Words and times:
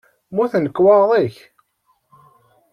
Mmuten 0.31 0.63
lekwaɣeḍ-ik? 0.67 1.35